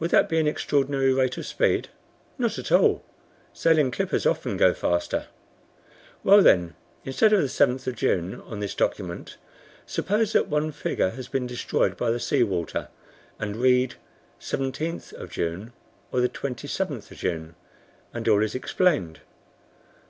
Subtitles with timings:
[0.00, 1.90] "Would that be an extraordinary rate of speed?"
[2.38, 3.04] "Not at all;
[3.52, 5.26] sailing clippers often go faster."
[6.24, 9.36] "Well, then, instead of '7 June' on this document,
[9.86, 12.88] suppose that one figure has been destroyed by the sea water,
[13.38, 13.94] and read
[14.40, 15.72] '17 June'
[16.10, 17.54] or '27 June,'
[18.12, 19.20] and all is explained."